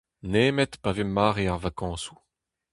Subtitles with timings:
[0.31, 2.17] Nemet pa vez mare ar vakañsoù.